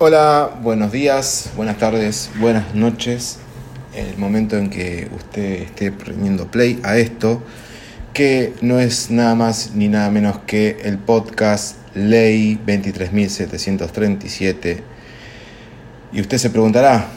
[0.00, 3.38] Hola, buenos días, buenas tardes, buenas noches.
[3.96, 7.42] El momento en que usted esté prendiendo play a esto,
[8.14, 14.82] que no es nada más ni nada menos que el podcast Ley 23.737.
[16.12, 17.08] Y usted se preguntará,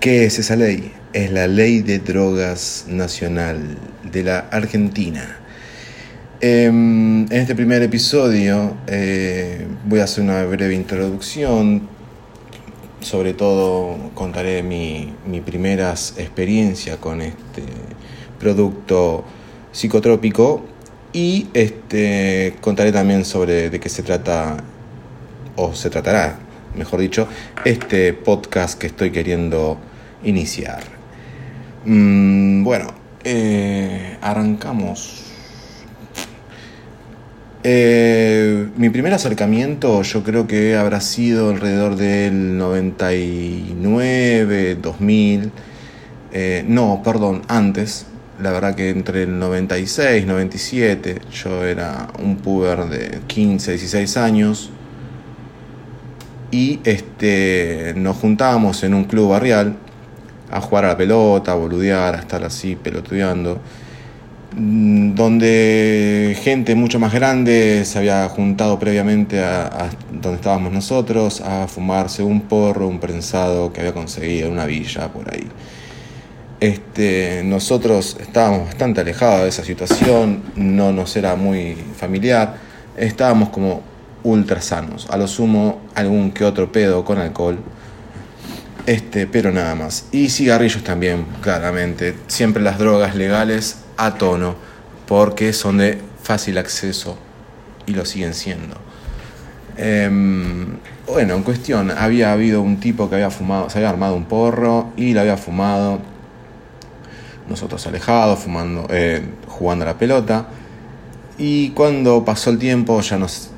[0.00, 0.92] ¿qué es esa ley?
[1.12, 3.78] Es la Ley de Drogas Nacional
[4.10, 5.38] de la Argentina.
[6.44, 11.82] Em, en este primer episodio eh, voy a hacer una breve introducción,
[12.98, 17.62] sobre todo contaré mi, mi primeras experiencia con este
[18.40, 19.24] producto
[19.70, 20.64] psicotrópico
[21.12, 24.56] y este, contaré también sobre de qué se trata,
[25.54, 26.40] o se tratará,
[26.74, 27.28] mejor dicho,
[27.64, 29.78] este podcast que estoy queriendo
[30.24, 30.82] iniciar.
[31.84, 32.88] Mm, bueno,
[33.22, 35.31] eh, arrancamos
[37.64, 45.52] eh, mi primer acercamiento yo creo que habrá sido alrededor del 99, 2000.
[46.32, 48.06] Eh, no, perdón, antes.
[48.40, 54.70] La verdad que entre el 96, 97 yo era un puber de 15, 16 años.
[56.50, 59.76] Y este, nos juntábamos en un club barrial
[60.50, 63.60] a jugar a la pelota, a boludear, a estar así pelotudeando.
[64.54, 71.66] Mm, donde gente mucho más grande se había juntado previamente a, donde estábamos nosotros a
[71.68, 75.48] fumarse un porro, un prensado que había conseguido en una villa por ahí.
[76.60, 82.56] Este, nosotros estábamos bastante alejados de esa situación, no nos era muy familiar,
[82.96, 83.82] estábamos como
[84.22, 87.58] ultra sanos, a lo sumo algún que otro pedo con alcohol,
[88.86, 90.06] este, pero nada más.
[90.12, 94.54] Y cigarrillos también, claramente, siempre las drogas legales a tono
[95.06, 97.18] porque son de fácil acceso
[97.86, 98.76] y lo siguen siendo.
[99.76, 104.24] Em, bueno, en cuestión, había habido un tipo que había fumado, se había armado un
[104.24, 106.00] porro y lo había fumado.
[107.48, 110.46] Nosotros alejados, fumando, eh, jugando a la pelota.
[111.38, 113.50] Y cuando pasó el tiempo, ya nos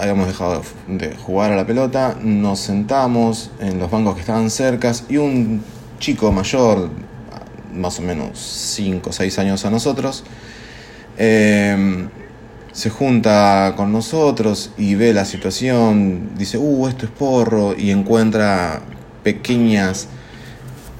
[0.00, 5.04] habíamos dejado de jugar a la pelota, nos sentamos en los bancos que estaban cercas
[5.08, 5.62] y un
[5.98, 6.90] chico mayor,
[7.74, 10.24] más o menos 5 o 6 años a nosotros,
[11.18, 12.08] em,
[12.72, 18.82] se junta con nosotros y ve la situación, dice, uh, esto es porro, y encuentra
[19.22, 20.08] pequeñas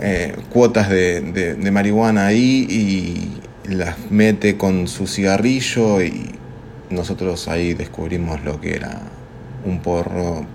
[0.00, 6.30] eh, cuotas de, de, marihuana ahí y las mete con su cigarrillo y
[6.88, 9.00] nosotros ahí descubrimos lo que era
[9.64, 10.46] un porro,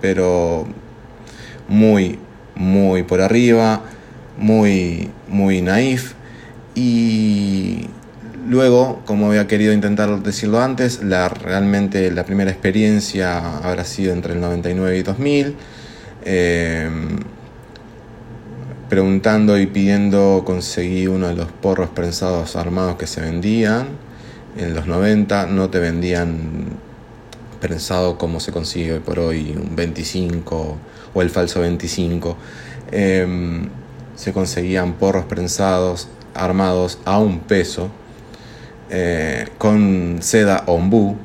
[0.00, 0.66] pero
[1.68, 2.18] muy,
[2.54, 3.82] muy por arriba
[4.38, 6.14] muy, muy naif
[6.74, 7.88] y
[8.48, 14.34] luego, como había querido intentar decirlo antes, la, realmente la primera experiencia habrá sido entre
[14.34, 15.56] el 99 y 2000.
[16.24, 17.18] Em,
[18.88, 23.88] preguntando y pidiendo conseguí uno de los porros prensados armados que se vendían.
[24.56, 26.66] En los 90 no te vendían
[27.60, 30.76] prensado como se consigue por hoy, un 25
[31.14, 32.36] o el falso 25
[34.14, 37.90] se conseguían porros prensados armados a un peso
[38.90, 41.16] eh, con seda ombú.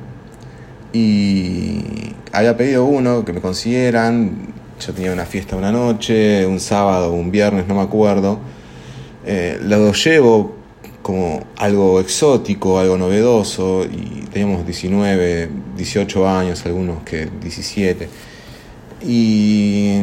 [0.92, 4.54] Y había pedido uno que me consiguieran.
[4.80, 8.38] Yo tenía una fiesta una noche un sábado un viernes no me acuerdo.
[9.26, 10.56] Eh, lo llevo
[11.02, 18.08] como algo exótico algo novedoso y teníamos 19 18 años algunos que 17
[19.02, 19.96] y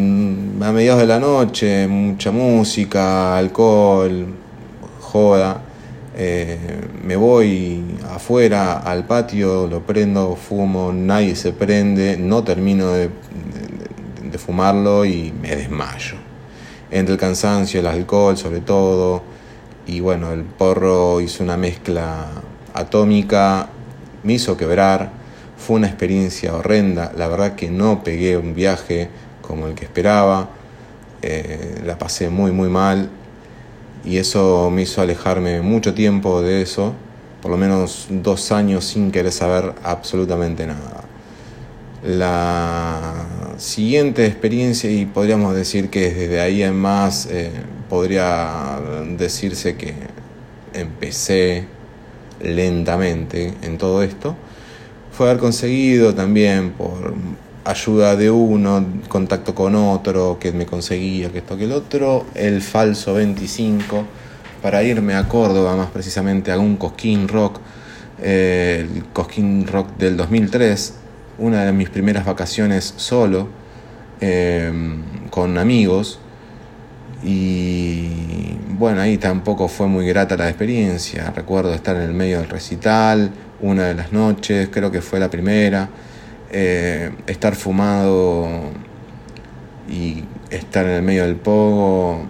[0.61, 4.27] a mediados de la noche, mucha música, alcohol,
[5.01, 5.61] joda.
[6.17, 6.57] Eh,
[7.03, 13.09] me voy afuera al patio, lo prendo, fumo, nadie se prende, no termino de,
[14.23, 16.15] de, fumarlo y me desmayo.
[16.89, 19.23] Entre el cansancio, el alcohol sobre todo,
[19.87, 22.27] y bueno, el porro hizo una mezcla
[22.73, 23.67] atómica,
[24.23, 25.24] me hizo quebrar
[25.57, 29.09] fue una experiencia horrenda, la verdad que no pegué un viaje
[29.41, 30.49] como el que esperaba,
[31.21, 33.09] eh, la pasé muy muy mal.
[34.03, 36.93] Y eso me hizo alejarme mucho tiempo de eso,
[37.41, 41.03] por lo menos dos años sin querer saber absolutamente nada.
[42.03, 43.25] La
[43.57, 47.49] siguiente experiencia, y podríamos decir que desde ahí en más, eh,
[47.89, 48.79] podría
[49.17, 49.95] decirse que
[50.73, 51.65] empecé
[52.41, 54.35] lentamente en todo esto,
[55.15, 57.13] fue haber conseguido también por
[57.63, 62.61] ayuda de uno, contacto con otro, que me conseguía, que esto, que el otro, el
[62.61, 64.05] falso 25,
[64.61, 67.59] para irme a Córdoba, más precisamente a un Cosquín Rock,
[68.21, 70.95] eh, el Cosquín Rock del 2003,
[71.37, 73.47] una de mis primeras vacaciones solo,
[74.19, 76.19] em, con amigos
[77.23, 78.09] y
[78.77, 81.31] bueno, ahí tampoco fue muy grata la experiencia.
[81.35, 85.29] Recuerdo estar en el medio del recital, una de las noches, creo que fue la
[85.29, 85.89] primera,
[86.51, 88.47] eh, estar fumado
[89.89, 92.27] y estar en el medio del pogo,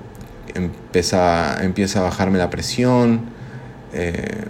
[0.53, 3.21] empieza, empieza a bajarme la presión,
[3.93, 4.45] eh,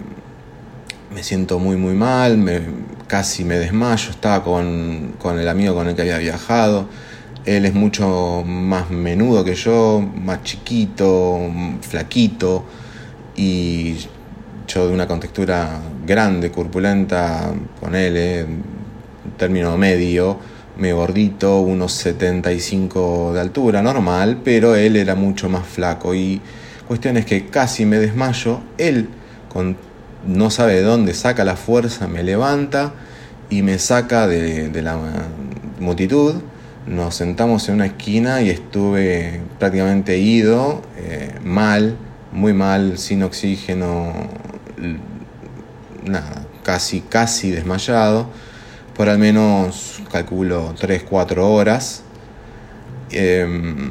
[1.14, 2.60] me siento muy muy mal, me,
[3.06, 6.88] casi me desmayo, estaba con, con el amigo con el que había viajado
[7.46, 11.40] él es mucho más menudo que yo, más chiquito,
[11.80, 12.64] flaquito
[13.36, 13.96] y
[14.66, 18.46] yo de una contextura grande, corpulenta, con él,
[19.36, 20.38] término medio,
[20.76, 26.14] medio gordito, unos 75 de altura, normal, pero él era mucho más flaco.
[26.14, 26.40] Y
[26.86, 29.08] cuestión es que casi me desmayo, él
[29.52, 29.76] con,
[30.26, 32.92] no sabe de dónde saca la fuerza, me levanta
[33.50, 34.98] y me saca de, de la
[35.80, 36.34] multitud.
[36.86, 41.96] Nos sentamos en una esquina y estuve prácticamente ido, eh, mal,
[42.32, 44.12] muy mal, sin oxígeno,
[46.04, 48.28] nada, casi, casi desmayado,
[48.94, 52.02] por al menos, calculo, 3, 4 horas,
[53.10, 53.90] em,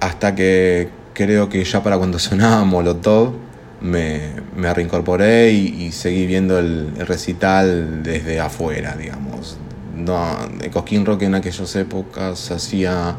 [0.00, 3.34] hasta que creo que ya para cuando sonaba Molotov,
[3.80, 4.20] me,
[4.56, 9.58] me reincorporé y, seguí viendo el, recital desde afuera, digamos,
[9.96, 13.16] no, el Cosquín Rock en aquellas épocas hacía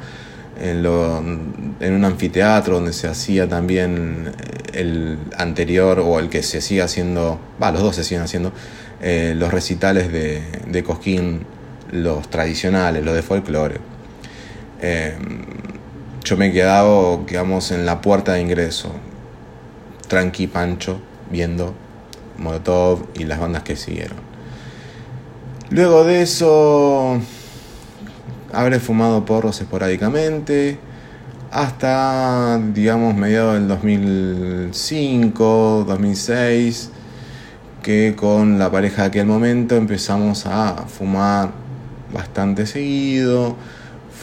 [0.59, 4.31] en, un anfiteatro donde se hacía también
[4.73, 8.51] el anterior o el que se sigue haciendo, va, los dos se siguen haciendo,
[9.01, 11.45] eh, los recitales de, Cosquín,
[11.91, 13.77] los tradicionales, los de folclore.
[14.81, 15.15] Eh,
[16.23, 18.93] yo me he quedado, digamos, en la puerta de ingreso,
[20.07, 21.73] tranqui pancho, viendo
[22.37, 24.17] Molotov y las bandas que siguieron.
[25.69, 27.19] Luego de eso,
[28.53, 30.79] habré fumado porros esporádicamente
[31.51, 36.89] hasta, digamos, mediados del 2005, 2006,
[37.83, 41.51] que con la pareja de aquel momento empezamos a fumar
[42.11, 43.55] bastante seguido.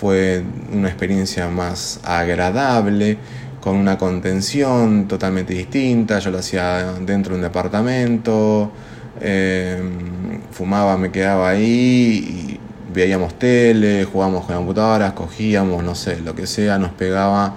[0.00, 0.42] Fue
[0.72, 3.18] una experiencia más agradable,
[3.60, 6.18] con una contención totalmente distinta.
[6.18, 8.72] Yo lo hacía dentro de un departamento
[9.20, 12.59] Em, fumaba, me quedaba ahí
[12.92, 17.54] veíamos tele, jugábamos con computadoras, cogíamos, no sé, lo que sea, nos pegaba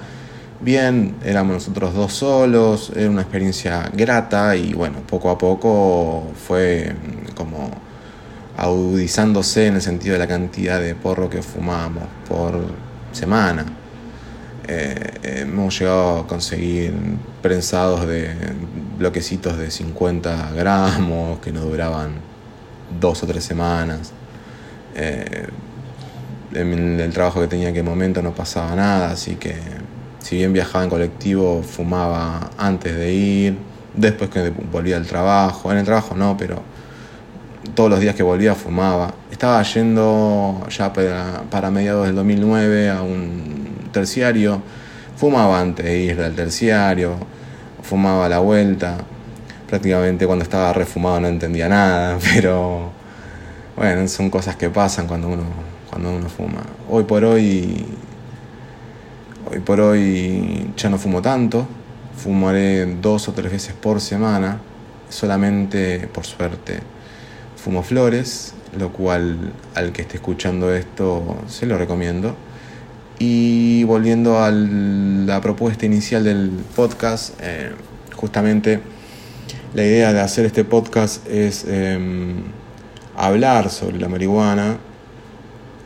[0.62, 6.94] bien, éramos nosotros dos solos, era una experiencia grata y bueno, poco a poco fue
[7.36, 7.70] como
[8.58, 12.62] audizándose en el sentido de la cantidad de porro que fumábamos por
[13.12, 13.66] semana.
[14.66, 16.94] Eh, hemos llegado a conseguir
[17.42, 18.34] prensados de
[18.98, 22.14] bloquecitos de 50 gramos que nos duraban
[23.00, 24.14] dos o tres semanas.
[24.96, 25.48] Eh,
[26.54, 29.56] en el trabajo que tenía en aquel momento no pasaba nada, así que
[30.20, 33.58] si bien viajaba en colectivo, fumaba antes de ir,
[33.94, 36.62] después que volvía al trabajo, en el trabajo no, pero
[37.76, 39.14] todos los días que volvía fumaba.
[39.32, 44.62] Estaba yendo ya para, para mediados del 2009 a un terciario,
[45.16, 47.16] fumaba antes de ir al terciario,
[47.82, 48.98] fumaba a la vuelta.
[49.68, 52.92] Prácticamente cuando estaba refumado no entendía nada, pero
[53.76, 55.44] bueno, son cosas que pasan cuando uno,
[55.90, 56.62] cuando uno fuma.
[56.90, 57.86] Hoy por hoy,
[59.52, 61.68] hoy por hoy ya no fumo tanto,
[62.16, 64.60] fumaré dos o tres veces por semana,
[65.10, 66.80] solamente por suerte
[67.56, 72.36] fumo flores, lo cual al que esté escuchando esto se lo recomiendo.
[73.20, 77.72] Y volviendo a la propuesta inicial del podcast, eh,
[78.16, 78.82] justamente
[79.74, 82.44] la idea de hacer este podcast es em,
[83.26, 84.78] hablar sobre la marihuana,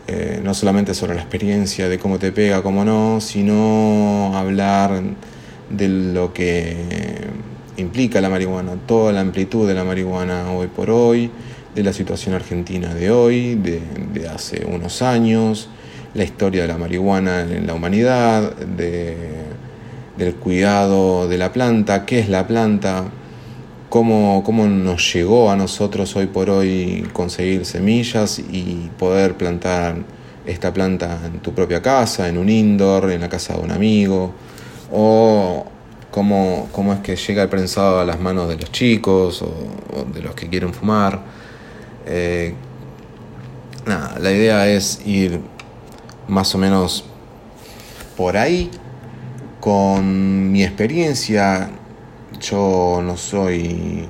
[0.07, 5.01] eh, no solamente sobre la experiencia de cómo te pega, cómo no, sino hablar
[5.69, 6.75] de lo que
[7.77, 11.29] implica la marihuana, toda la amplitud de la marihuana hoy por hoy,
[11.75, 15.69] de la situación argentina de hoy, de hace unos años,
[16.17, 22.29] la historia de la marihuana en la humanidad, del cuidado de la planta, qué es
[22.29, 23.05] la planta,
[23.89, 29.97] cómo, cómo nos llegó a nosotros hoy por hoy conseguir semillas y poder plantar
[30.45, 34.31] esta planta en tu propia casa, en un indoor, en la casa de un amigo,
[34.91, 35.65] o
[36.11, 40.21] cómo, cómo es que llega el prensado a las manos de los chicos o, de
[40.21, 41.21] los que quieren fumar.
[42.05, 42.55] Eh,
[43.85, 45.41] nada, la idea es ir
[46.27, 47.05] más o menos
[48.15, 48.71] por ahí.
[49.59, 51.69] Con mi experiencia,
[52.39, 54.07] yo no soy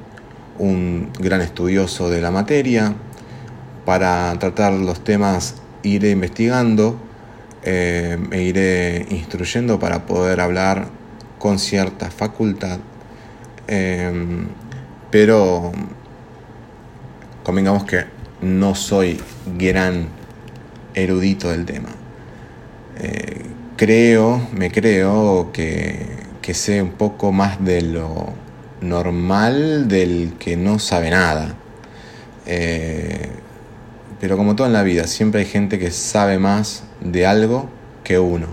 [0.60, 2.94] un gran estudioso de la materia.
[3.86, 7.00] Para tratar los temas iré investigando
[7.70, 10.88] eh, me iré instruyendo para poder hablar
[11.38, 12.80] con cierta facultad.
[13.68, 14.48] Em,
[15.12, 15.74] pero
[17.44, 18.06] convengamos que
[18.42, 19.20] no soy
[19.58, 20.08] gran
[20.94, 21.90] erudito del tema.
[23.00, 23.42] Eh,
[23.76, 26.06] creo, me creo que,
[26.48, 28.30] que sé un poco más de lo
[28.80, 31.56] normal del que no sabe nada.
[32.46, 33.32] Eh,
[34.22, 37.68] pero como todo en la vida, siempre hay gente que sabe más de algo
[38.06, 38.48] que uno.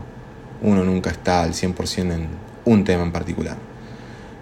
[0.61, 2.27] Uno nunca está al 100% en
[2.65, 3.57] un tema en particular.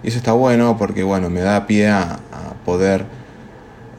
[0.01, 2.17] Y eso está bueno porque bueno, me da pie a,
[2.65, 3.05] poder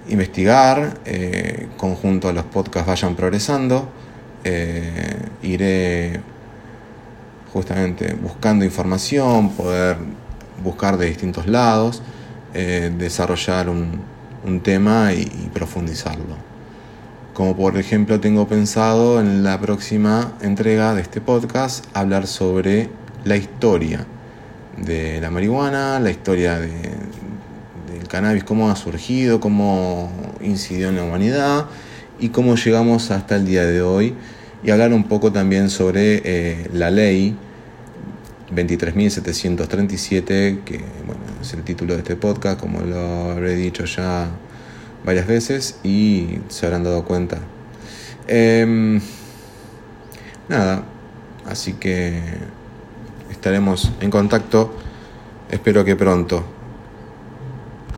[0.09, 3.89] investigar, eh, conjunto a los podcasts vayan progresando,
[4.43, 6.34] eh, iré
[7.55, 9.97] justamente buscando información, poder
[10.63, 12.03] buscar de distintos lados,
[12.53, 14.13] eh, desarrollar un,
[14.63, 16.37] tema y, profundizarlo.
[17.33, 22.91] Como por ejemplo tengo pensado en la próxima entrega de este podcast hablar sobre
[23.25, 24.05] la historia
[24.77, 30.11] de la marihuana, la historia del cannabis, cómo ha surgido, cómo
[30.43, 31.67] incidió en la humanidad
[32.19, 34.15] y cómo llegamos hasta el día de hoy
[34.64, 37.37] y hablar un poco también sobre eh, la ley
[38.54, 44.30] 23.737, que bueno, es el título de este podcast, como lo habré dicho ya
[45.04, 47.38] varias veces y se habrán dado cuenta.
[48.26, 49.00] Em,
[50.49, 50.85] nada,
[51.47, 52.23] así que
[53.30, 54.75] estaremos en contacto,
[55.50, 56.54] espero que pronto.